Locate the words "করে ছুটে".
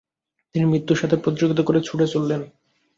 1.63-2.05